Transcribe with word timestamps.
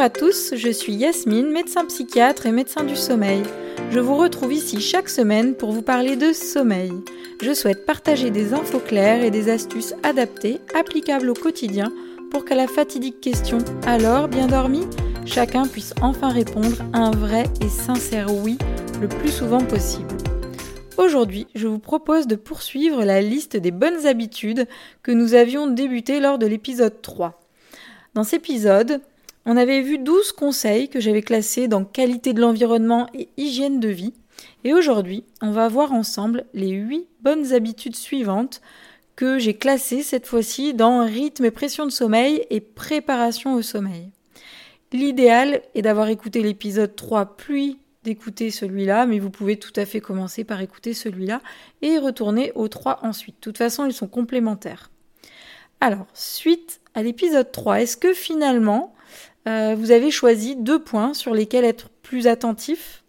Bonjour 0.00 0.14
à 0.14 0.18
tous, 0.18 0.54
je 0.56 0.70
suis 0.70 0.94
Yasmine, 0.94 1.50
médecin 1.50 1.84
psychiatre 1.84 2.46
et 2.46 2.52
médecin 2.52 2.84
du 2.84 2.96
sommeil. 2.96 3.42
Je 3.90 4.00
vous 4.00 4.16
retrouve 4.16 4.50
ici 4.50 4.80
chaque 4.80 5.10
semaine 5.10 5.54
pour 5.54 5.72
vous 5.72 5.82
parler 5.82 6.16
de 6.16 6.32
sommeil. 6.32 6.90
Je 7.42 7.52
souhaite 7.52 7.84
partager 7.84 8.30
des 8.30 8.54
infos 8.54 8.78
claires 8.78 9.22
et 9.22 9.30
des 9.30 9.50
astuces 9.50 9.94
adaptées, 10.02 10.58
applicables 10.74 11.28
au 11.28 11.34
quotidien, 11.34 11.92
pour 12.30 12.46
qu'à 12.46 12.54
la 12.54 12.66
fatidique 12.66 13.20
question 13.20 13.58
Alors, 13.84 14.28
bien 14.28 14.46
dormi? 14.46 14.86
chacun 15.26 15.66
puisse 15.66 15.92
enfin 16.00 16.30
répondre 16.30 16.78
un 16.94 17.10
vrai 17.10 17.44
et 17.60 17.68
sincère 17.68 18.32
oui 18.32 18.56
le 19.02 19.08
plus 19.08 19.28
souvent 19.28 19.62
possible. 19.62 20.16
Aujourd'hui, 20.96 21.46
je 21.54 21.68
vous 21.68 21.78
propose 21.78 22.26
de 22.26 22.36
poursuivre 22.36 23.04
la 23.04 23.20
liste 23.20 23.58
des 23.58 23.70
bonnes 23.70 24.06
habitudes 24.06 24.66
que 25.02 25.12
nous 25.12 25.34
avions 25.34 25.66
débuté 25.66 26.20
lors 26.20 26.38
de 26.38 26.46
l'épisode 26.46 27.02
3. 27.02 27.38
Dans 28.14 28.24
cet 28.24 28.40
épisode, 28.40 29.02
on 29.46 29.56
avait 29.56 29.80
vu 29.80 29.98
12 29.98 30.32
conseils 30.32 30.88
que 30.88 31.00
j'avais 31.00 31.22
classés 31.22 31.68
dans 31.68 31.84
qualité 31.84 32.32
de 32.32 32.40
l'environnement 32.40 33.08
et 33.14 33.28
hygiène 33.36 33.80
de 33.80 33.88
vie. 33.88 34.14
Et 34.64 34.74
aujourd'hui, 34.74 35.24
on 35.40 35.50
va 35.50 35.68
voir 35.68 35.92
ensemble 35.92 36.44
les 36.54 36.70
8 36.70 37.06
bonnes 37.22 37.52
habitudes 37.52 37.96
suivantes 37.96 38.60
que 39.16 39.38
j'ai 39.38 39.54
classées 39.54 40.02
cette 40.02 40.26
fois-ci 40.26 40.74
dans 40.74 41.04
rythme 41.04 41.44
et 41.44 41.50
pression 41.50 41.84
de 41.84 41.90
sommeil 41.90 42.46
et 42.50 42.60
préparation 42.60 43.54
au 43.54 43.62
sommeil. 43.62 44.10
L'idéal 44.92 45.62
est 45.74 45.82
d'avoir 45.82 46.08
écouté 46.08 46.42
l'épisode 46.42 46.96
3 46.96 47.36
puis 47.36 47.78
d'écouter 48.02 48.50
celui-là, 48.50 49.06
mais 49.06 49.18
vous 49.18 49.30
pouvez 49.30 49.58
tout 49.58 49.72
à 49.76 49.84
fait 49.84 50.00
commencer 50.00 50.42
par 50.42 50.60
écouter 50.60 50.94
celui-là 50.94 51.42
et 51.82 51.98
retourner 51.98 52.50
aux 52.54 52.68
3 52.68 53.00
ensuite. 53.02 53.36
De 53.36 53.40
toute 53.40 53.58
façon, 53.58 53.84
ils 53.84 53.92
sont 53.92 54.08
complémentaires. 54.08 54.90
Alors, 55.80 56.06
suite 56.14 56.80
à 56.94 57.02
l'épisode 57.02 57.52
3, 57.52 57.82
est-ce 57.82 57.96
que 57.96 58.14
finalement 58.14 58.94
euh, 59.48 59.74
vous 59.74 59.90
avez 59.90 60.10
choisi 60.10 60.56
deux 60.56 60.82
points 60.82 61.14
sur 61.14 61.34
lesquels 61.34 61.64
être 61.64 61.88
plus 62.02 62.26
attentif 62.26 63.04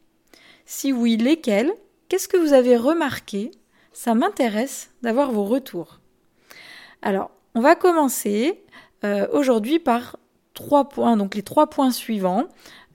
Si 0.66 0.94
oui, 0.94 1.18
lesquels? 1.18 1.72
Qu'est-ce 2.08 2.28
que 2.28 2.38
vous 2.38 2.54
avez 2.54 2.78
remarqué? 2.78 3.52
Ça 3.94 4.16
m'intéresse 4.16 4.92
d'avoir 5.02 5.32
vos 5.32 5.44
retours. 5.44 6.00
Alors, 7.02 7.32
on 7.56 7.62
va 7.62 7.76
commencer 7.76 8.64
euh, 9.04 9.28
aujourd'hui 9.34 9.80
par 9.80 10.18
trois 10.54 10.88
points, 10.88 11.18
donc 11.18 11.36
les 11.36 11.44
trois 11.44 11.70
points 11.70 11.92
suivants, 11.92 12.46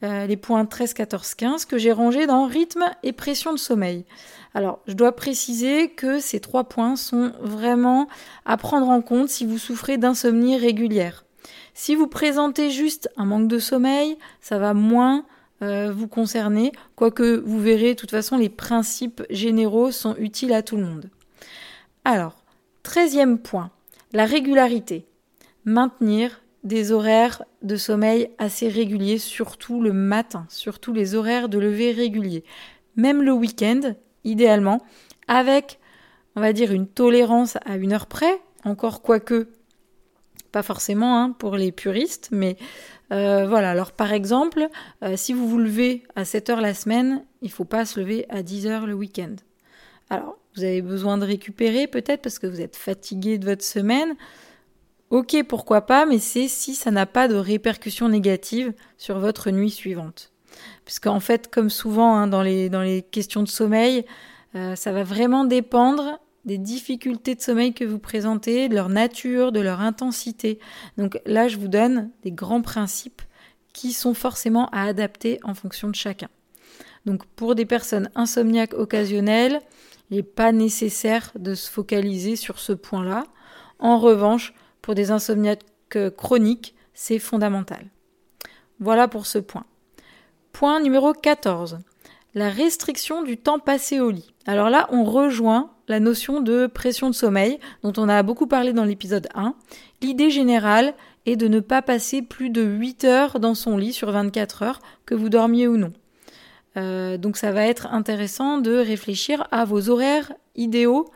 euh, 0.02 0.26
les 0.26 0.36
points 0.36 0.64
13, 0.64 0.94
14, 0.94 1.34
15, 1.34 1.64
que 1.66 1.76
j'ai 1.76 1.92
rangés 1.92 2.26
dans 2.26 2.46
rythme 2.46 2.84
et 3.02 3.12
pression 3.12 3.52
de 3.52 3.58
sommeil. 3.58 4.04
Alors, 4.54 4.80
je 4.86 4.94
dois 4.94 5.14
préciser 5.14 5.90
que 5.90 6.18
ces 6.18 6.40
trois 6.40 6.64
points 6.64 6.96
sont 6.96 7.32
vraiment 7.40 8.08
à 8.46 8.56
prendre 8.56 8.88
en 8.88 9.02
compte 9.02 9.28
si 9.28 9.44
vous 9.44 9.58
souffrez 9.58 9.98
d'insomnie 9.98 10.56
régulière. 10.56 11.25
Si 11.78 11.94
vous 11.94 12.06
présentez 12.06 12.70
juste 12.70 13.10
un 13.18 13.26
manque 13.26 13.48
de 13.48 13.58
sommeil, 13.58 14.16
ça 14.40 14.58
va 14.58 14.72
moins 14.72 15.26
euh, 15.60 15.92
vous 15.92 16.08
concerner, 16.08 16.72
quoique 16.94 17.42
vous 17.44 17.60
verrez, 17.60 17.90
de 17.90 17.98
toute 17.98 18.12
façon, 18.12 18.38
les 18.38 18.48
principes 18.48 19.22
généraux 19.28 19.90
sont 19.90 20.16
utiles 20.16 20.54
à 20.54 20.62
tout 20.62 20.78
le 20.78 20.84
monde. 20.84 21.10
Alors, 22.06 22.42
treizième 22.82 23.38
point, 23.38 23.70
la 24.14 24.24
régularité. 24.24 25.04
Maintenir 25.66 26.40
des 26.64 26.92
horaires 26.92 27.44
de 27.60 27.76
sommeil 27.76 28.30
assez 28.38 28.68
réguliers, 28.68 29.18
surtout 29.18 29.82
le 29.82 29.92
matin, 29.92 30.46
surtout 30.48 30.94
les 30.94 31.14
horaires 31.14 31.50
de 31.50 31.58
lever 31.58 31.92
réguliers. 31.92 32.44
Même 32.96 33.20
le 33.20 33.32
week-end, 33.32 33.94
idéalement, 34.24 34.80
avec, 35.28 35.78
on 36.36 36.40
va 36.40 36.54
dire, 36.54 36.72
une 36.72 36.88
tolérance 36.88 37.58
à 37.66 37.76
une 37.76 37.92
heure 37.92 38.06
près, 38.06 38.40
encore 38.64 39.02
quoique 39.02 39.50
pas 40.56 40.62
forcément 40.62 41.20
hein, 41.20 41.32
pour 41.38 41.56
les 41.56 41.70
puristes, 41.70 42.30
mais 42.32 42.56
euh, 43.12 43.46
voilà. 43.46 43.72
Alors 43.72 43.92
par 43.92 44.14
exemple, 44.14 44.68
euh, 45.04 45.12
si 45.14 45.34
vous 45.34 45.46
vous 45.46 45.58
levez 45.58 46.02
à 46.14 46.24
7 46.24 46.48
heures 46.48 46.60
la 46.62 46.72
semaine, 46.72 47.26
il 47.42 47.50
faut 47.50 47.66
pas 47.66 47.84
se 47.84 48.00
lever 48.00 48.24
à 48.30 48.42
10 48.42 48.66
heures 48.66 48.86
le 48.86 48.94
week-end. 48.94 49.36
Alors, 50.08 50.38
vous 50.54 50.64
avez 50.64 50.80
besoin 50.80 51.18
de 51.18 51.26
récupérer 51.26 51.86
peut-être 51.88 52.22
parce 52.22 52.38
que 52.38 52.46
vous 52.46 52.62
êtes 52.62 52.74
fatigué 52.74 53.36
de 53.36 53.44
votre 53.44 53.66
semaine. 53.66 54.16
Ok, 55.10 55.36
pourquoi 55.46 55.82
pas, 55.82 56.06
mais 56.06 56.18
c'est 56.18 56.48
si 56.48 56.74
ça 56.74 56.90
n'a 56.90 57.04
pas 57.04 57.28
de 57.28 57.34
répercussions 57.34 58.08
négatives 58.08 58.72
sur 58.96 59.18
votre 59.18 59.50
nuit 59.50 59.70
suivante. 59.70 60.32
Puisqu'en 60.86 61.20
fait, 61.20 61.50
comme 61.50 61.68
souvent 61.68 62.16
hein, 62.16 62.28
dans, 62.28 62.40
les, 62.40 62.70
dans 62.70 62.80
les 62.80 63.02
questions 63.02 63.42
de 63.42 63.48
sommeil, 63.48 64.06
euh, 64.54 64.74
ça 64.74 64.90
va 64.92 65.04
vraiment 65.04 65.44
dépendre 65.44 66.18
des 66.46 66.58
difficultés 66.58 67.34
de 67.34 67.40
sommeil 67.42 67.74
que 67.74 67.84
vous 67.84 67.98
présentez, 67.98 68.68
de 68.68 68.74
leur 68.74 68.88
nature, 68.88 69.52
de 69.52 69.60
leur 69.60 69.80
intensité. 69.80 70.58
Donc 70.96 71.20
là, 71.26 71.48
je 71.48 71.58
vous 71.58 71.68
donne 71.68 72.10
des 72.22 72.30
grands 72.30 72.62
principes 72.62 73.22
qui 73.72 73.92
sont 73.92 74.14
forcément 74.14 74.68
à 74.70 74.82
adapter 74.82 75.38
en 75.42 75.54
fonction 75.54 75.88
de 75.88 75.94
chacun. 75.94 76.28
Donc 77.04 77.26
pour 77.26 77.54
des 77.54 77.66
personnes 77.66 78.10
insomniaques 78.14 78.74
occasionnelles, 78.74 79.60
il 80.10 80.16
n'est 80.16 80.22
pas 80.22 80.52
nécessaire 80.52 81.32
de 81.36 81.54
se 81.54 81.70
focaliser 81.70 82.36
sur 82.36 82.58
ce 82.58 82.72
point-là. 82.72 83.24
En 83.78 83.98
revanche, 83.98 84.54
pour 84.82 84.94
des 84.94 85.10
insomniaques 85.10 85.64
chroniques, 86.16 86.74
c'est 86.94 87.18
fondamental. 87.18 87.90
Voilà 88.80 89.08
pour 89.08 89.26
ce 89.26 89.38
point. 89.38 89.66
Point 90.52 90.80
numéro 90.80 91.12
14. 91.12 91.78
La 92.36 92.50
restriction 92.50 93.22
du 93.22 93.38
temps 93.38 93.58
passé 93.58 93.98
au 93.98 94.10
lit. 94.10 94.34
Alors 94.46 94.68
là, 94.68 94.88
on 94.90 95.04
rejoint 95.04 95.70
la 95.88 96.00
notion 96.00 96.42
de 96.42 96.66
pression 96.66 97.08
de 97.08 97.14
sommeil 97.14 97.58
dont 97.82 97.94
on 97.96 98.10
a 98.10 98.22
beaucoup 98.22 98.46
parlé 98.46 98.74
dans 98.74 98.84
l'épisode 98.84 99.26
1. 99.34 99.54
L'idée 100.02 100.28
générale 100.28 100.92
est 101.24 101.36
de 101.36 101.48
ne 101.48 101.60
pas 101.60 101.80
passer 101.80 102.20
plus 102.20 102.50
de 102.50 102.60
8 102.60 103.04
heures 103.04 103.40
dans 103.40 103.54
son 103.54 103.78
lit 103.78 103.94
sur 103.94 104.10
24 104.10 104.62
heures, 104.64 104.80
que 105.06 105.14
vous 105.14 105.30
dormiez 105.30 105.66
ou 105.66 105.78
non. 105.78 105.94
Euh, 106.76 107.16
donc 107.16 107.38
ça 107.38 107.52
va 107.52 107.66
être 107.66 107.86
intéressant 107.86 108.58
de 108.58 108.76
réfléchir 108.76 109.48
à 109.50 109.64
vos 109.64 109.88
horaires 109.88 110.30
idéaux 110.56 111.06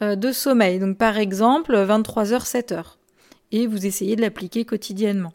euh, 0.00 0.14
de 0.14 0.30
sommeil. 0.30 0.78
Donc 0.78 0.96
par 0.96 1.18
exemple 1.18 1.76
23 1.76 2.32
heures 2.32 2.46
7 2.46 2.70
heures. 2.70 2.98
Et 3.50 3.66
vous 3.66 3.84
essayez 3.84 4.14
de 4.14 4.20
l'appliquer 4.20 4.64
quotidiennement. 4.64 5.32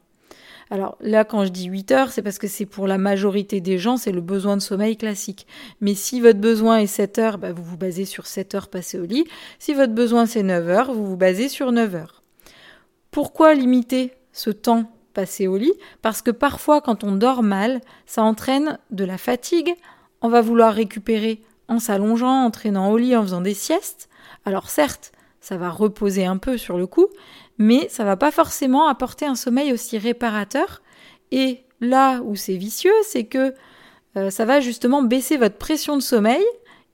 Alors 0.74 0.98
là, 1.02 1.24
quand 1.24 1.46
je 1.46 1.52
dis 1.52 1.66
8 1.66 1.92
heures, 1.92 2.12
c'est 2.12 2.24
parce 2.24 2.40
que 2.40 2.48
c'est 2.48 2.66
pour 2.66 2.88
la 2.88 2.98
majorité 2.98 3.62
des 3.62 3.78
gens, 3.78 3.96
c'est 3.96 4.12
le 4.12 4.22
besoin 4.22 4.58
de 4.58 4.62
sommeil 4.64 4.98
classique. 4.98 5.46
Mais 5.82 5.94
si 5.94 6.20
votre 6.20 6.40
besoin 6.40 6.78
est 6.78 6.88
7 6.88 7.20
heures, 7.20 7.38
bah, 7.38 7.52
vous 7.52 7.64
vous 7.64 7.78
basez 7.78 8.06
sur 8.06 8.26
7 8.26 8.56
heures 8.56 8.68
passées 8.70 8.98
au 8.98 9.06
lit. 9.06 9.24
Si 9.60 9.76
votre 9.76 9.94
besoin 9.94 10.26
c'est 10.26 10.42
9 10.42 10.70
heures, 10.70 10.92
vous 10.92 11.06
vous 11.06 11.16
basez 11.16 11.48
sur 11.48 11.72
9 11.72 11.94
heures. 11.94 12.24
Pourquoi 13.12 13.54
limiter 13.54 14.14
ce 14.32 14.50
temps 14.50 14.92
passé 15.14 15.46
au 15.46 15.58
lit? 15.58 15.74
Parce 16.02 16.24
que 16.24 16.32
parfois, 16.32 16.82
quand 16.82 17.04
on 17.04 17.12
dort 17.12 17.44
mal, 17.44 17.80
ça 18.08 18.24
entraîne 18.24 18.80
de 18.90 19.06
la 19.06 19.20
fatigue. 19.20 19.76
On 20.24 20.30
va 20.30 20.42
vouloir 20.42 20.74
récupérer 20.74 21.44
en 21.68 21.78
s'allongeant, 21.78 22.46
en 22.46 22.50
traînant 22.50 22.90
au 22.90 22.98
lit, 22.98 23.16
en 23.16 23.22
faisant 23.22 23.42
des 23.42 23.54
siestes. 23.54 24.10
Alors 24.44 24.72
certes, 24.72 25.12
ça 25.44 25.58
va 25.58 25.70
reposer 25.70 26.26
un 26.26 26.38
peu 26.38 26.58
sur 26.58 26.78
le 26.78 26.88
coup, 26.88 27.10
mais 27.58 27.88
ça 27.90 28.04
va 28.04 28.18
pas 28.18 28.32
forcément 28.32 28.88
apporter 28.88 29.26
un 29.26 29.36
sommeil 29.36 29.74
aussi 29.74 29.98
réparateur. 29.98 30.82
Et 31.32 31.64
là 31.82 32.22
où 32.22 32.36
c'est 32.36 32.58
vicieux, 32.58 32.94
c'est 33.04 33.26
que 33.26 33.54
euh, 34.16 34.30
ça 34.30 34.46
va 34.46 34.60
justement 34.60 35.02
baisser 35.02 35.38
votre 35.38 35.58
pression 35.58 35.96
de 35.96 36.02
sommeil 36.02 36.44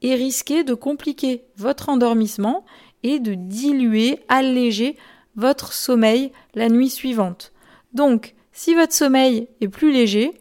et 0.02 0.16
risquer 0.16 0.64
de 0.64 0.74
compliquer 0.74 1.44
votre 1.58 1.90
endormissement 1.90 2.66
et 3.04 3.20
de 3.20 3.34
diluer, 3.34 4.20
alléger 4.28 4.98
votre 5.36 5.74
sommeil 5.74 6.32
la 6.54 6.70
nuit 6.70 6.90
suivante. 6.90 7.54
Donc, 7.94 8.36
si 8.52 8.76
votre 8.76 8.94
sommeil 8.94 9.48
est 9.62 9.68
plus 9.68 9.92
léger, 9.92 10.34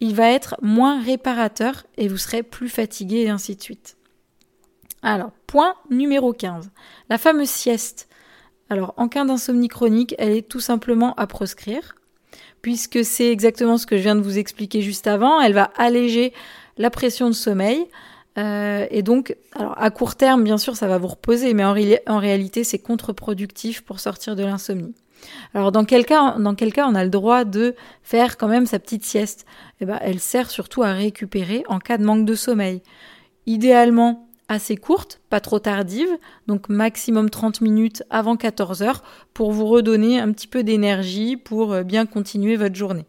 il 0.00 0.14
va 0.14 0.30
être 0.30 0.56
moins 0.62 1.00
réparateur 1.00 1.84
et 1.96 2.08
vous 2.08 2.16
serez 2.16 2.42
plus 2.42 2.68
fatigué 2.68 3.22
et 3.22 3.30
ainsi 3.30 3.56
de 3.56 3.62
suite. 3.62 3.96
Alors, 5.02 5.32
point 5.46 5.74
numéro 5.90 6.32
15. 6.32 6.70
La 7.08 7.18
fameuse 7.18 7.48
sieste. 7.48 8.08
Alors, 8.72 8.94
en 8.96 9.06
cas 9.06 9.26
d'insomnie 9.26 9.68
chronique, 9.68 10.14
elle 10.16 10.32
est 10.32 10.48
tout 10.48 10.58
simplement 10.58 11.12
à 11.16 11.26
proscrire, 11.26 11.94
puisque 12.62 13.04
c'est 13.04 13.30
exactement 13.30 13.76
ce 13.76 13.84
que 13.84 13.98
je 13.98 14.02
viens 14.02 14.16
de 14.16 14.22
vous 14.22 14.38
expliquer 14.38 14.80
juste 14.80 15.06
avant. 15.06 15.42
Elle 15.42 15.52
va 15.52 15.70
alléger 15.76 16.32
la 16.78 16.88
pression 16.88 17.26
de 17.26 17.34
sommeil. 17.34 17.84
Euh, 18.38 18.86
et 18.90 19.02
donc, 19.02 19.36
alors 19.54 19.74
à 19.76 19.90
court 19.90 20.14
terme, 20.14 20.42
bien 20.42 20.56
sûr, 20.56 20.74
ça 20.74 20.88
va 20.88 20.96
vous 20.96 21.08
reposer, 21.08 21.52
mais 21.52 21.66
en, 21.66 22.18
réalité, 22.18 22.64
c'est 22.64 22.78
contre-productif 22.78 23.82
pour 23.82 24.00
sortir 24.00 24.36
de 24.36 24.42
l'insomnie. 24.42 24.94
Alors, 25.52 25.70
dans 25.70 25.84
quel 25.84 26.06
cas, 26.06 26.38
dans 26.38 26.54
quel 26.54 26.72
on 26.78 26.94
a 26.94 27.04
le 27.04 27.10
droit 27.10 27.44
de 27.44 27.74
faire 28.02 28.38
quand 28.38 28.48
même 28.48 28.64
sa 28.64 28.78
petite 28.78 29.04
sieste? 29.04 29.44
Eh 29.82 29.84
ben, 29.84 29.98
elle 30.00 30.18
sert 30.18 30.50
surtout 30.50 30.82
à 30.82 30.94
récupérer 30.94 31.62
en 31.68 31.78
cas 31.78 31.98
de 31.98 32.06
manque 32.06 32.24
de 32.24 32.34
sommeil. 32.34 32.80
Idéalement, 33.44 34.30
assez 34.52 34.76
courte, 34.76 35.20
pas 35.28 35.40
trop 35.40 35.58
tardive, 35.58 36.08
donc 36.46 36.68
maximum 36.68 37.28
30 37.30 37.60
minutes 37.60 38.02
avant 38.10 38.36
14 38.36 38.82
heures 38.82 39.02
pour 39.34 39.52
vous 39.52 39.66
redonner 39.66 40.20
un 40.20 40.30
petit 40.32 40.46
peu 40.46 40.62
d'énergie 40.62 41.36
pour 41.36 41.72
euh, 41.72 41.82
bien 41.82 42.06
continuer 42.06 42.56
votre 42.56 42.74
journée. 42.74 43.06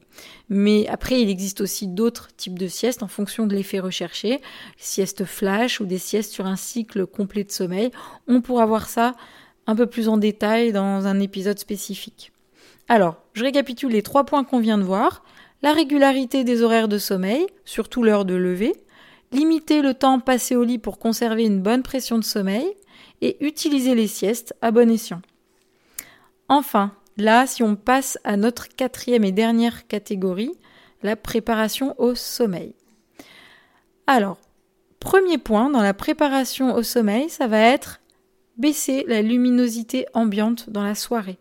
Mais 0.49 0.87
après, 0.87 1.21
il 1.21 1.29
existe 1.29 1.61
aussi 1.61 1.87
d'autres 1.87 2.29
types 2.35 2.57
de 2.57 2.67
siestes 2.67 3.03
en 3.03 3.07
fonction 3.07 3.45
de 3.47 3.55
l'effet 3.55 3.79
recherché, 3.79 4.41
siestes 4.77 5.25
flash 5.25 5.79
ou 5.79 5.85
des 5.85 5.97
siestes 5.97 6.31
sur 6.31 6.45
un 6.45 6.55
cycle 6.55 7.05
complet 7.05 7.43
de 7.43 7.51
sommeil. 7.51 7.91
On 8.27 8.41
pourra 8.41 8.65
voir 8.65 8.87
ça 8.87 9.13
un 9.67 9.75
peu 9.75 9.85
plus 9.85 10.09
en 10.09 10.17
détail 10.17 10.71
dans 10.71 11.07
un 11.07 11.19
épisode 11.19 11.59
spécifique. 11.59 12.31
Alors, 12.89 13.15
je 13.33 13.43
récapitule 13.43 13.91
les 13.91 14.01
trois 14.01 14.25
points 14.25 14.43
qu'on 14.43 14.59
vient 14.59 14.77
de 14.77 14.83
voir. 14.83 15.23
la 15.61 15.71
régularité 15.71 16.43
des 16.43 16.61
horaires 16.61 16.89
de 16.89 16.97
sommeil, 16.97 17.47
surtout 17.63 18.03
l'heure 18.03 18.25
de 18.25 18.33
lever, 18.33 18.73
limiter 19.33 19.81
le 19.81 19.93
temps 19.93 20.19
passé 20.19 20.55
au 20.55 20.63
lit 20.63 20.77
pour 20.77 20.99
conserver 20.99 21.43
une 21.43 21.61
bonne 21.61 21.83
pression 21.83 22.17
de 22.17 22.23
sommeil, 22.23 22.65
et 23.23 23.37
utiliser 23.45 23.95
les 23.95 24.07
siestes 24.07 24.53
à 24.61 24.71
bon 24.71 24.91
escient. 24.91 25.21
Enfin, 26.49 26.91
là, 27.15 27.47
si 27.47 27.63
on 27.63 27.77
passe 27.77 28.19
à 28.25 28.35
notre 28.35 28.67
quatrième 28.67 29.23
et 29.23 29.31
dernière 29.31 29.87
catégorie, 29.87 30.51
la 31.03 31.15
préparation 31.15 31.95
au 31.99 32.15
sommeil. 32.15 32.75
Alors, 34.07 34.37
premier 34.99 35.37
point 35.37 35.69
dans 35.69 35.81
la 35.81 35.93
préparation 35.93 36.75
au 36.75 36.83
sommeil, 36.83 37.29
ça 37.29 37.47
va 37.47 37.59
être 37.59 38.01
baisser 38.57 39.05
la 39.07 39.21
luminosité 39.21 40.05
ambiante 40.13 40.69
dans 40.69 40.83
la 40.83 40.95
soirée. 40.95 41.37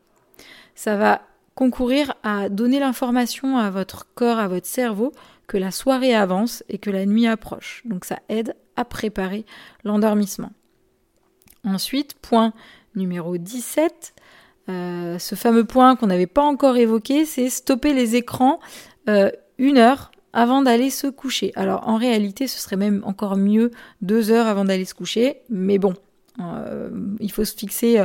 Ça 0.77 0.97
va 0.97 1.23
concourir 1.57 2.15
à 2.23 2.49
donner 2.49 2.79
l'information 2.79 3.59
à 3.59 3.71
votre 3.71 4.07
corps, 4.15 4.39
à 4.39 4.49
votre 4.49 4.67
cerveau, 4.67 5.13
que 5.47 5.57
la 5.57 5.71
soirée 5.71 6.15
avance 6.15 6.65
et 6.69 6.79
que 6.79 6.91
la 6.91 7.07
nuit 7.07 7.27
approche. 7.27 7.83
Donc 7.85 8.05
ça 8.05 8.19
aide 8.29 8.55
à 8.77 8.85
préparer 8.85 9.45
l'endormissement. 9.85 10.51
Ensuite, 11.65 12.15
point 12.15 12.53
numéro 12.95 13.37
17, 13.37 14.15
euh, 14.69 15.19
ce 15.19 15.35
fameux 15.35 15.65
point 15.65 15.97
qu'on 15.97 16.07
n'avait 16.07 16.27
pas 16.27 16.43
encore 16.43 16.77
évoqué, 16.77 17.25
c'est 17.25 17.49
stopper 17.51 17.95
les 17.95 18.17
écrans 18.17 18.61
euh, 19.09 19.31
une 19.59 19.79
heure 19.79 20.13
avant 20.33 20.63
d'aller 20.63 20.91
se 20.91 21.07
coucher. 21.07 21.53
Alors 21.57 21.89
en 21.89 21.97
réalité, 21.97 22.47
ce 22.47 22.59
serait 22.59 22.77
même 22.77 23.03
encore 23.05 23.37
mieux 23.37 23.71
deux 24.01 24.31
heures 24.31 24.47
avant 24.47 24.65
d'aller 24.65 24.85
se 24.85 24.95
coucher, 24.95 25.43
mais 25.51 25.79
bon, 25.79 25.95
euh, 26.41 26.91
il 27.21 27.31
faut 27.31 27.45
se 27.45 27.55
fixer 27.55 28.05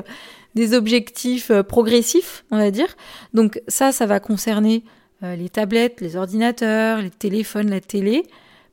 des 0.55 0.73
objectifs 0.73 1.51
progressifs, 1.61 2.43
on 2.51 2.57
va 2.57 2.71
dire. 2.71 2.95
Donc 3.33 3.61
ça, 3.67 3.91
ça 3.91 4.05
va 4.05 4.19
concerner 4.19 4.83
les 5.21 5.49
tablettes, 5.49 5.99
les 6.01 6.15
ordinateurs, 6.15 7.01
les 7.01 7.09
téléphones, 7.09 7.69
la 7.69 7.81
télé, 7.81 8.23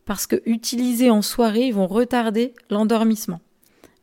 parce 0.04 0.26
que 0.26 0.36
utilisés 0.44 1.10
en 1.10 1.22
soirée, 1.22 1.68
ils 1.68 1.74
vont 1.74 1.86
retarder 1.86 2.52
l'endormissement 2.70 3.40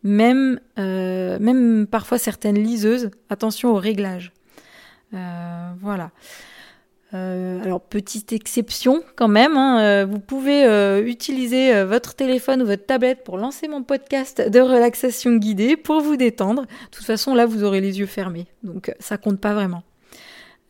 même, 0.03 0.59
euh, 0.79 1.37
même 1.39 1.87
parfois 1.87 2.17
certaines 2.17 2.61
liseuses, 2.61 3.11
attention 3.29 3.71
au 3.71 3.75
réglage. 3.75 4.31
Euh, 5.13 5.71
voilà. 5.81 6.11
Euh, 7.13 7.61
alors 7.61 7.81
petite 7.81 8.31
exception 8.31 9.03
quand 9.17 9.27
même, 9.27 9.57
hein, 9.57 10.05
vous 10.05 10.19
pouvez 10.19 10.63
utiliser 11.05 11.83
votre 11.83 12.15
téléphone 12.15 12.61
ou 12.61 12.65
votre 12.65 12.85
tablette 12.85 13.25
pour 13.25 13.37
lancer 13.37 13.67
mon 13.67 13.83
podcast 13.83 14.41
de 14.49 14.61
relaxation 14.61 15.35
guidée 15.35 15.75
pour 15.75 15.99
vous 15.99 16.15
détendre. 16.15 16.61
De 16.61 16.67
toute 16.89 17.05
façon 17.05 17.35
là 17.35 17.45
vous 17.45 17.65
aurez 17.65 17.81
les 17.81 17.99
yeux 17.99 18.05
fermés, 18.05 18.47
donc 18.63 18.95
ça 18.99 19.17
compte 19.17 19.41
pas 19.41 19.53
vraiment. 19.53 19.83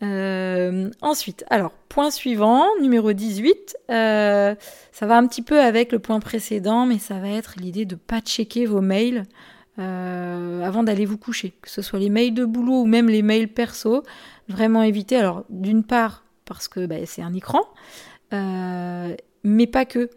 Euh, 0.03 0.89
ensuite, 1.01 1.45
alors, 1.49 1.71
point 1.89 2.09
suivant, 2.09 2.65
numéro 2.81 3.13
18, 3.13 3.77
euh, 3.89 4.55
ça 4.91 5.05
va 5.05 5.17
un 5.17 5.27
petit 5.27 5.43
peu 5.43 5.59
avec 5.59 5.91
le 5.91 5.99
point 5.99 6.19
précédent, 6.19 6.85
mais 6.85 6.97
ça 6.97 7.19
va 7.19 7.29
être 7.29 7.55
l'idée 7.59 7.85
de 7.85 7.95
ne 7.95 7.99
pas 7.99 8.19
checker 8.19 8.65
vos 8.65 8.81
mails 8.81 9.25
euh, 9.79 10.63
avant 10.63 10.83
d'aller 10.83 11.05
vous 11.05 11.17
coucher, 11.17 11.53
que 11.61 11.69
ce 11.69 11.81
soit 11.81 11.99
les 11.99 12.09
mails 12.09 12.33
de 12.33 12.45
boulot 12.45 12.81
ou 12.81 12.85
même 12.85 13.09
les 13.09 13.21
mails 13.21 13.47
perso, 13.47 14.03
vraiment 14.47 14.81
éviter. 14.81 15.17
Alors, 15.17 15.43
d'une 15.49 15.83
part, 15.83 16.23
parce 16.45 16.67
que 16.67 16.85
bah, 16.85 16.95
c'est 17.05 17.21
un 17.21 17.33
écran, 17.33 17.61
mais 19.43 19.65
pas 19.65 19.85
que. 19.85 20.09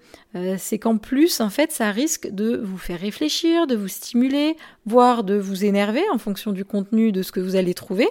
c'est 0.58 0.78
qu'en 0.78 0.98
plus, 0.98 1.40
en 1.40 1.50
fait, 1.50 1.72
ça 1.72 1.90
risque 1.90 2.28
de 2.31 2.60
vous 2.62 2.78
faire 2.78 3.00
réfléchir, 3.00 3.66
de 3.66 3.75
vous 3.75 3.88
stimuler, 3.88 4.56
voire 4.86 5.25
de 5.25 5.34
vous 5.34 5.64
énerver 5.64 6.02
en 6.12 6.19
fonction 6.19 6.52
du 6.52 6.64
contenu 6.64 7.10
de 7.10 7.22
ce 7.22 7.32
que 7.32 7.40
vous 7.40 7.56
allez 7.56 7.75
trouver. 7.75 8.08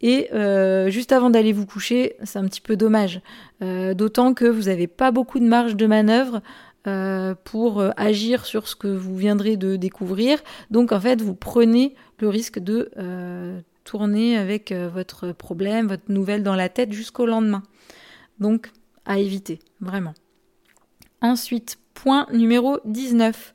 Et 0.00 0.28
euh, 0.32 0.90
juste 0.90 1.12
avant 1.12 1.30
d'aller 1.30 1.52
vous 1.52 1.66
coucher, 1.66 2.16
c'est 2.24 2.38
un 2.38 2.44
petit 2.44 2.60
peu 2.60 2.76
dommage. 2.76 3.20
Euh, 3.62 3.94
d'autant 3.94 4.34
que 4.34 4.44
vous 4.44 4.64
n'avez 4.64 4.86
pas 4.86 5.10
beaucoup 5.10 5.38
de 5.38 5.46
marge 5.46 5.76
de 5.76 5.86
manœuvre 5.86 6.42
euh, 6.86 7.34
pour 7.44 7.82
agir 7.96 8.44
sur 8.44 8.68
ce 8.68 8.76
que 8.76 8.88
vous 8.88 9.16
viendrez 9.16 9.56
de 9.56 9.76
découvrir. 9.76 10.38
Donc 10.70 10.92
en 10.92 11.00
fait, 11.00 11.22
vous 11.22 11.34
prenez 11.34 11.94
le 12.18 12.28
risque 12.28 12.58
de 12.58 12.90
tourner 13.84 14.36
avec 14.36 14.72
votre 14.72 15.32
problème, 15.32 15.86
votre 15.86 16.10
nouvelle 16.10 16.42
dans 16.42 16.56
la 16.56 16.68
tête 16.68 16.92
jusqu'au 16.92 17.24
lendemain. 17.24 17.62
Donc 18.40 18.70
à 19.04 19.18
éviter, 19.18 19.60
vraiment. 19.80 20.14
Ensuite, 21.22 21.78
point 21.94 22.26
numéro 22.32 22.78
19. 22.84 23.54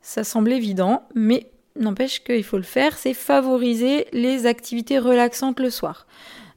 Ça 0.00 0.24
semble 0.24 0.52
évident, 0.52 1.06
mais 1.14 1.50
n'empêche 1.78 2.22
qu'il 2.22 2.44
faut 2.44 2.56
le 2.56 2.62
faire, 2.62 2.96
c'est 2.96 3.14
favoriser 3.14 4.06
les 4.12 4.46
activités 4.46 4.98
relaxantes 4.98 5.60
le 5.60 5.70
soir. 5.70 6.06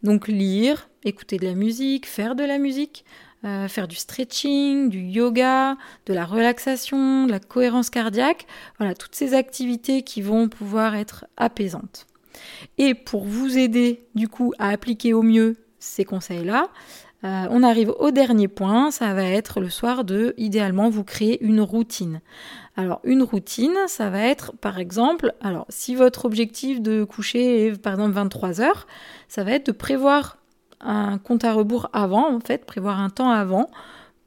Donc 0.04 0.28
lire, 0.28 0.90
écouter 1.04 1.38
de 1.38 1.46
la 1.46 1.54
musique, 1.54 2.08
faire 2.08 2.36
de 2.36 2.44
la 2.44 2.58
musique, 2.58 3.06
euh, 3.44 3.68
faire 3.68 3.88
du 3.88 3.96
stretching, 3.96 4.90
du 4.90 5.00
yoga, 5.00 5.76
de 6.06 6.14
la 6.14 6.26
relaxation, 6.26 7.26
de 7.26 7.32
la 7.32 7.40
cohérence 7.40 7.90
cardiaque, 7.90 8.46
voilà, 8.78 8.94
toutes 8.94 9.16
ces 9.16 9.34
activités 9.34 10.04
qui 10.04 10.22
vont 10.22 10.48
pouvoir 10.48 10.96
être 10.96 11.26
apaisantes. 11.38 12.06
Et 12.78 12.94
pour 12.94 13.26
vous 13.26 13.58
aider 13.58 14.04
du 14.16 14.28
coup 14.28 14.54
à 14.60 14.70
appliquer 14.70 15.14
au 15.14 15.24
mieux 15.24 15.58
ces 15.80 16.06
conseils-là, 16.06 16.70
euh, 17.24 17.46
on 17.52 17.62
arrive 17.62 17.94
au 18.00 18.10
dernier 18.10 18.48
point, 18.48 18.90
ça 18.90 19.14
va 19.14 19.24
être 19.24 19.60
le 19.60 19.70
soir 19.70 20.04
de, 20.04 20.34
idéalement, 20.38 20.90
vous 20.90 21.04
créer 21.04 21.44
une 21.44 21.62
routine. 21.62 22.22
Alors, 22.76 23.00
une 23.04 23.22
routine, 23.22 23.76
ça 23.88 24.10
va 24.10 24.22
être, 24.22 24.54
par 24.58 24.80
exemple, 24.80 25.34
alors, 25.42 25.66
si 25.70 25.94
votre 25.94 26.26
objectif 26.26 26.82
de 26.82 27.04
coucher 27.04 27.68
est, 27.68 27.82
par 27.82 27.94
exemple, 27.94 28.14
23 28.14 28.62
heures, 28.62 28.88
ça 29.28 29.44
va 29.44 29.52
être 29.52 29.68
de 29.68 29.72
prévoir 29.72 30.38
un 30.80 31.20
compte 31.20 31.44
à 31.44 31.54
rebours 31.54 31.90
avant, 31.94 32.34
en 32.34 32.40
fait, 32.40 32.66
prévoir 32.66 33.00
un 33.00 33.10
temps 33.10 33.30
avant 33.30 33.68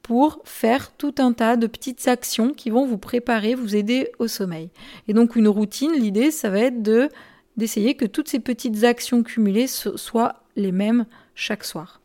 pour 0.01 0.39
faire 0.45 0.91
tout 0.93 1.15
un 1.17 1.33
tas 1.33 1.57
de 1.57 1.67
petites 1.67 2.07
actions 2.07 2.53
qui 2.53 2.69
vont 2.69 2.85
vous 2.85 2.99
préparer, 2.99 3.55
vous 3.55 3.75
aider 3.75 4.11
au 4.19 4.27
sommeil. 4.27 4.69
Et 5.07 5.13
donc, 5.13 5.35
une 5.35 5.49
routine, 5.49 5.91
l'idée, 5.93 6.31
ça 6.31 6.49
va 6.49 6.59
être 6.59 6.81
de 6.81 7.09
d'essayer 7.57 7.95
que 7.95 8.05
toutes 8.05 8.27
ces 8.27 8.39
petites 8.39 8.83
actions 8.83 9.23
cumulées 9.23 9.67
soient 9.67 10.43
les 10.57 10.73
mêmes 10.73 11.05
chaque 11.35 11.63
soir. 11.63 12.01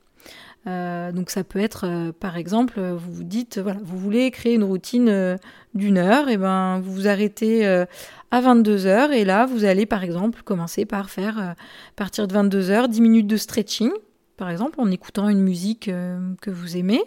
Euh, 0.67 1.11
donc 1.13 1.31
ça 1.31 1.43
peut 1.43 1.59
être, 1.59 1.87
euh, 1.87 2.13
par 2.13 2.37
exemple, 2.37 2.81
vous 2.81 3.13
vous 3.13 3.25
dites, 3.25 3.59
voilà, 3.59 3.81
vous 3.83 3.99
voulez 3.99 4.31
créer 4.31 4.55
une 4.55 4.65
routine 4.65 5.09
euh, 5.09 5.37
d'une 5.75 5.97
heure, 5.97 6.29
et 6.29 6.37
ben 6.37 6.81
vous 6.81 6.93
vous 6.93 7.09
arrêtez 7.09 7.67
à 8.31 8.41
22 8.41 8.87
heures, 8.87 9.13
et 9.13 9.25
là 9.25 9.47
vous 9.47 9.65
allez 9.65 9.87
par 9.87 10.05
exemple 10.05 10.43
commencer 10.43 10.85
par 10.85 11.11
faire, 11.11 11.39
à 11.39 11.55
partir 11.97 12.27
de 12.29 12.33
22 12.35 12.71
heures, 12.71 12.89
10 12.89 13.01
minutes 13.01 13.27
de 13.27 13.37
stretching, 13.37 13.91
par 14.37 14.51
exemple, 14.51 14.81
en 14.81 14.91
écoutant 14.91 15.29
une 15.29 15.43
musique 15.43 15.91
que 16.41 16.51
vous 16.51 16.77
aimez. 16.77 17.03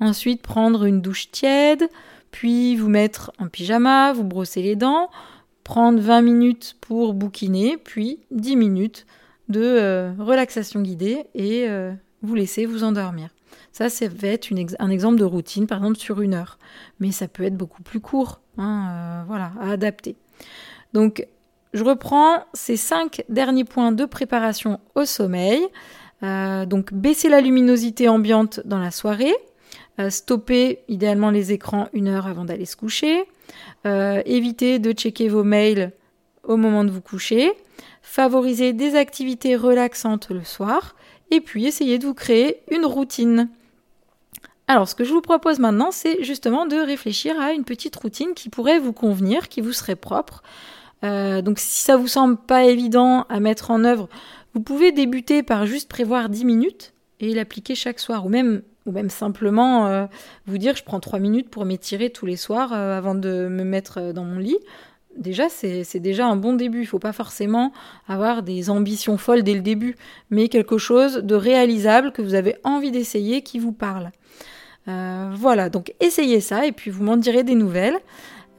Ensuite, 0.00 0.42
prendre 0.42 0.84
une 0.84 1.00
douche 1.02 1.30
tiède, 1.30 1.88
puis 2.30 2.74
vous 2.76 2.88
mettre 2.88 3.32
en 3.38 3.48
pyjama, 3.48 4.12
vous 4.12 4.24
brosser 4.24 4.62
les 4.62 4.76
dents, 4.76 5.10
prendre 5.62 6.00
20 6.00 6.22
minutes 6.22 6.76
pour 6.80 7.14
bouquiner, 7.14 7.76
puis 7.76 8.20
10 8.30 8.56
minutes 8.56 9.06
de 9.48 10.10
relaxation 10.18 10.80
guidée 10.80 11.26
et 11.34 11.68
vous 12.22 12.34
laissez 12.34 12.66
vous 12.66 12.84
endormir. 12.84 13.30
Ça, 13.72 13.88
ça 13.88 14.08
va 14.08 14.28
être 14.28 14.50
un 14.78 14.90
exemple 14.90 15.18
de 15.18 15.24
routine, 15.24 15.66
par 15.66 15.78
exemple 15.78 15.98
sur 15.98 16.20
une 16.20 16.34
heure. 16.34 16.58
Mais 16.98 17.12
ça 17.12 17.28
peut 17.28 17.44
être 17.44 17.56
beaucoup 17.56 17.82
plus 17.82 18.00
court, 18.00 18.40
hein, 18.58 18.88
euh, 18.90 19.22
voilà, 19.26 19.52
à 19.60 19.70
adapter. 19.70 20.16
Donc, 20.92 21.26
je 21.72 21.84
reprends 21.84 22.44
ces 22.52 22.76
cinq 22.76 23.24
derniers 23.28 23.64
points 23.64 23.92
de 23.92 24.04
préparation 24.04 24.80
au 24.94 25.04
sommeil. 25.04 25.60
Euh, 26.22 26.66
donc, 26.66 26.92
baisser 26.92 27.28
la 27.28 27.40
luminosité 27.40 28.08
ambiante 28.08 28.60
dans 28.64 28.78
la 28.78 28.90
soirée, 28.90 29.34
euh, 30.00 30.10
stopper 30.10 30.80
idéalement 30.88 31.30
les 31.30 31.52
écrans 31.52 31.88
une 31.92 32.08
heure 32.08 32.26
avant 32.26 32.44
d'aller 32.44 32.66
se 32.66 32.76
coucher, 32.76 33.24
éviter 33.84 34.78
de 34.78 34.92
checker 34.92 35.28
vos 35.28 35.42
mails 35.42 35.92
au 36.44 36.56
moment 36.56 36.84
de 36.84 36.90
vous 36.90 37.00
coucher, 37.00 37.50
favoriser 38.02 38.72
des 38.72 38.94
activités 38.94 39.56
relaxantes 39.56 40.30
le 40.30 40.44
soir, 40.44 40.94
et 41.30 41.40
puis 41.40 41.66
essayez 41.66 41.98
de 41.98 42.06
vous 42.06 42.14
créer 42.14 42.60
une 42.70 42.84
routine. 42.84 43.48
Alors 44.70 44.88
ce 44.88 44.94
que 44.94 45.02
je 45.02 45.12
vous 45.12 45.20
propose 45.20 45.58
maintenant, 45.58 45.90
c'est 45.90 46.22
justement 46.22 46.64
de 46.64 46.76
réfléchir 46.76 47.40
à 47.40 47.52
une 47.52 47.64
petite 47.64 47.96
routine 47.96 48.34
qui 48.34 48.48
pourrait 48.48 48.78
vous 48.78 48.92
convenir, 48.92 49.48
qui 49.48 49.60
vous 49.60 49.72
serait 49.72 49.96
propre. 49.96 50.42
Euh, 51.02 51.42
donc 51.42 51.58
si 51.58 51.82
ça 51.82 51.96
vous 51.96 52.06
semble 52.06 52.36
pas 52.36 52.64
évident 52.64 53.26
à 53.28 53.40
mettre 53.40 53.70
en 53.70 53.84
œuvre, 53.84 54.08
vous 54.54 54.60
pouvez 54.60 54.92
débuter 54.92 55.42
par 55.42 55.66
juste 55.66 55.88
prévoir 55.88 56.28
10 56.28 56.44
minutes 56.44 56.92
et 57.20 57.34
l'appliquer 57.34 57.74
chaque 57.74 57.98
soir, 57.98 58.26
ou 58.26 58.28
même, 58.28 58.62
ou 58.86 58.92
même 58.92 59.10
simplement 59.10 59.88
euh, 59.88 60.06
vous 60.46 60.58
dire 60.58 60.76
je 60.76 60.84
prends 60.84 61.00
3 61.00 61.18
minutes 61.18 61.50
pour 61.50 61.64
m'étirer 61.64 62.10
tous 62.10 62.26
les 62.26 62.36
soirs 62.36 62.72
euh, 62.72 62.96
avant 62.96 63.16
de 63.16 63.48
me 63.48 63.64
mettre 63.64 64.12
dans 64.12 64.24
mon 64.24 64.38
lit 64.38 64.58
déjà, 65.16 65.48
c'est 65.48 65.98
déjà 65.98 66.26
un 66.26 66.36
bon 66.36 66.54
début. 66.54 66.78
Il 66.78 66.82
ne 66.82 66.88
faut 66.88 66.98
pas 66.98 67.12
forcément 67.12 67.72
avoir 68.08 68.42
des 68.42 68.70
ambitions 68.70 69.18
folles 69.18 69.42
dès 69.42 69.54
le 69.54 69.60
début, 69.60 69.96
mais 70.30 70.48
quelque 70.48 70.78
chose 70.78 71.16
de 71.16 71.34
réalisable 71.34 72.12
que 72.12 72.22
vous 72.22 72.34
avez 72.34 72.56
envie 72.64 72.90
d'essayer, 72.90 73.42
qui 73.42 73.58
vous 73.58 73.72
parle. 73.72 74.10
Euh, 74.88 75.30
voilà, 75.34 75.68
donc 75.68 75.94
essayez 76.00 76.40
ça 76.40 76.66
et 76.66 76.72
puis 76.72 76.90
vous 76.90 77.04
m'en 77.04 77.16
direz 77.16 77.44
des 77.44 77.54
nouvelles. 77.54 77.98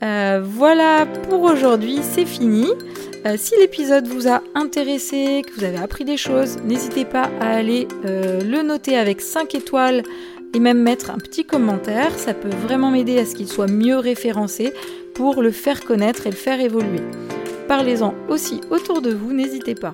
Euh, 0.04 0.42
voilà 0.44 1.06
pour 1.06 1.42
aujourd'hui, 1.44 2.00
c'est 2.02 2.26
fini. 2.26 2.68
Euh, 3.26 3.36
si 3.38 3.54
l'épisode 3.60 4.08
vous 4.08 4.28
a 4.28 4.42
intéressé, 4.56 5.44
que 5.46 5.54
vous 5.54 5.64
avez 5.64 5.78
appris 5.78 6.06
des 6.06 6.18
choses, 6.18 6.58
n'hésitez 6.64 7.06
pas 7.06 7.30
à 7.40 7.56
aller 7.56 7.88
le 8.04 8.64
noter 8.64 8.98
avec 8.98 9.22
5 9.22 9.54
étoiles 9.54 10.04
et 10.54 10.60
même 10.60 10.82
mettre 10.82 11.12
un 11.12 11.18
petit 11.18 11.46
commentaire, 11.46 12.18
ça 12.18 12.34
peut 12.34 12.50
vraiment 12.50 12.92
m'aider 12.92 13.18
à 13.20 13.26
ce 13.26 13.36
qu'il 13.36 13.48
soit 13.48 13.72
mieux 13.72 13.98
référencé 13.98 14.74
pour 15.14 15.42
le 15.42 15.52
faire 15.52 15.84
connaître 15.84 16.28
et 16.28 16.32
le 16.32 16.36
faire 16.36 16.60
évoluer. 16.60 17.02
Parlez-en 17.68 18.14
aussi 18.28 18.62
autour 18.70 19.02
de 19.02 19.12
vous, 19.12 19.34
n'hésitez 19.34 19.76
pas. 19.76 19.92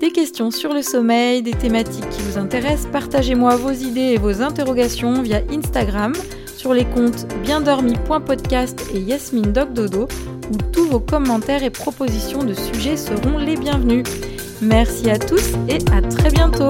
Des 0.00 0.10
questions 0.10 0.50
sur 0.50 0.74
le 0.74 0.82
sommeil, 0.82 1.42
des 1.42 1.52
thématiques 1.52 2.08
qui 2.10 2.20
vous 2.20 2.38
intéressent, 2.38 2.90
partagez-moi 2.92 3.56
vos 3.56 3.70
idées 3.70 4.12
et 4.12 4.18
vos 4.18 4.42
interrogations 4.42 5.22
via 5.22 5.40
Instagram 5.50 6.12
sur 6.56 6.74
les 6.74 6.84
comptes 6.84 7.26
biendormi.podcast 7.42 8.78
et 8.94 9.00
Yasmine 9.00 9.52
Dodo 9.52 10.08
où 10.50 10.56
tous 10.72 10.84
vos 10.84 11.00
commentaires 11.00 11.62
et 11.62 11.70
propositions 11.70 12.44
de 12.44 12.54
sujets 12.54 12.96
seront 12.96 13.38
les 13.38 13.56
bienvenus. 13.56 14.04
Merci 14.60 15.10
à 15.10 15.18
tous 15.18 15.52
et 15.68 15.78
à 15.92 16.02
très 16.02 16.30
bientôt 16.30 16.68